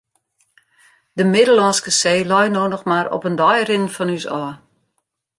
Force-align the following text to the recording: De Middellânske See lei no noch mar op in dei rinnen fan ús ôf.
De 1.17 1.25
Middellânske 1.33 1.91
See 1.97 2.23
lei 2.31 2.47
no 2.53 2.63
noch 2.71 2.87
mar 2.91 3.05
op 3.17 3.27
in 3.29 3.37
dei 3.41 3.59
rinnen 3.67 3.93
fan 3.95 4.13
ús 4.15 4.25
ôf. 4.41 4.51